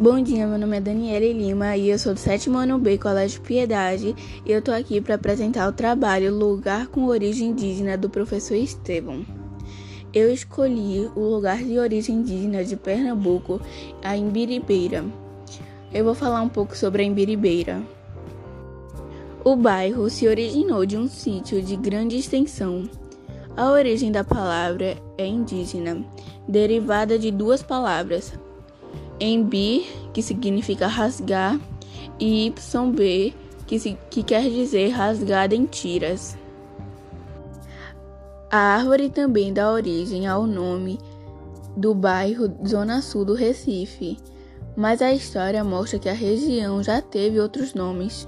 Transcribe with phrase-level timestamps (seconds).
[0.00, 3.40] Bom dia, meu nome é Daniela Lima e eu sou do sétimo ano B, Colégio
[3.40, 4.14] Piedade,
[4.46, 9.26] e eu tô aqui para apresentar o trabalho Lugar com Origem Indígena do professor Estevão.
[10.14, 13.60] Eu escolhi o lugar de origem indígena de Pernambuco,
[14.00, 15.04] a Imbiribeira.
[15.92, 17.82] Eu vou falar um pouco sobre a Imbiribeira.
[19.44, 22.88] O bairro se originou de um sítio de grande extensão.
[23.56, 26.04] A origem da palavra é indígena,
[26.46, 28.32] derivada de duas palavras,
[29.20, 31.58] Embi, que significa rasgar,
[32.20, 33.34] e YB,
[33.66, 36.36] que, se, que quer dizer rasgada em tiras.
[38.50, 40.98] A árvore também dá origem ao nome
[41.76, 44.18] do bairro Zona Sul do Recife,
[44.74, 48.26] mas a história mostra que a região já teve outros nomes.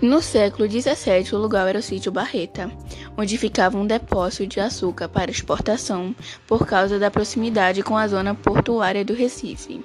[0.00, 2.70] No século XVII, o lugar era o sítio Barreta,
[3.16, 6.14] onde ficava um depósito de açúcar para exportação
[6.46, 9.84] por causa da proximidade com a zona portuária do Recife.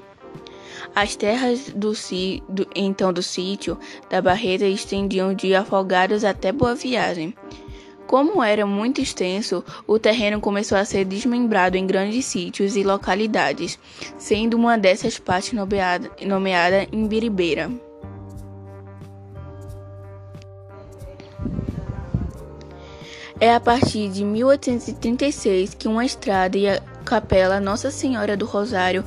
[0.95, 1.91] As terras do,
[2.49, 3.77] do, então do sítio
[4.09, 7.33] da Barreta estendiam de Afogados até Boa Viagem.
[8.07, 13.77] Como era muito extenso, o terreno começou a ser desmembrado em grandes sítios e localidades,
[14.17, 17.69] sendo uma dessas partes nomeada, nomeada Imbiribeira.
[23.41, 29.05] É a partir de 1836 que uma estrada e a capela Nossa Senhora do Rosário,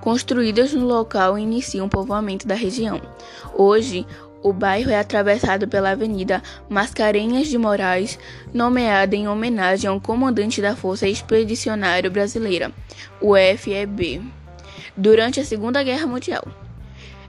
[0.00, 3.02] construídas no local, iniciam o povoamento da região.
[3.52, 4.06] Hoje,
[4.40, 8.20] o bairro é atravessado pela Avenida Mascarenhas de Moraes,
[8.54, 12.70] nomeada em homenagem ao comandante da Força Expedicionária Brasileira,
[13.20, 14.22] o FEB,
[14.96, 16.46] durante a Segunda Guerra Mundial.